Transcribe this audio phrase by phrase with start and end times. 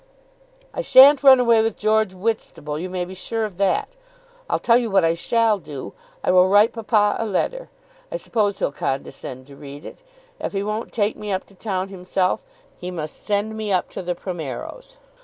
[0.73, 3.87] "I shan't run away with George Whitstable; you may be sure of that.
[4.49, 5.93] I'll tell you what I shall do,
[6.23, 7.69] I will write papa a letter.
[8.11, 10.01] I suppose he'll condescend to read it.
[10.39, 12.43] If he won't take me up to town himself,
[12.79, 14.97] he must send me up to the Primeros.